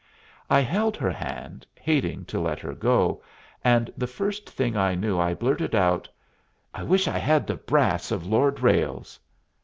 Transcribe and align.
I 0.49 0.61
held 0.61 0.97
her 0.97 1.11
hand, 1.11 1.67
hating 1.75 2.25
to 2.25 2.39
let 2.39 2.59
her 2.61 2.73
go, 2.73 3.21
and 3.63 3.93
the 3.95 4.07
first 4.07 4.49
thing 4.49 4.75
I 4.75 4.95
knew, 4.95 5.19
I 5.19 5.35
blurted 5.35 5.75
out, 5.75 6.09
"I 6.73 6.81
wish 6.81 7.07
I 7.07 7.19
had 7.19 7.45
the 7.45 7.53
brass 7.53 8.09
of 8.09 8.25
Lord 8.25 8.61
Ralles!" 8.61 9.19